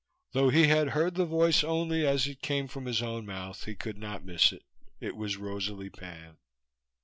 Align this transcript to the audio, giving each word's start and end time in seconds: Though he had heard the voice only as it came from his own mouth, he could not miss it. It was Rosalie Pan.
Though 0.31 0.49
he 0.49 0.65
had 0.65 0.89
heard 0.97 1.13
the 1.13 1.27
voice 1.27 1.63
only 1.63 2.07
as 2.07 2.25
it 2.25 2.41
came 2.41 2.67
from 2.67 2.87
his 2.87 3.03
own 3.03 3.23
mouth, 3.27 3.65
he 3.65 3.75
could 3.75 3.99
not 3.99 4.25
miss 4.25 4.51
it. 4.51 4.63
It 4.99 5.15
was 5.15 5.37
Rosalie 5.37 5.91
Pan. 5.91 6.37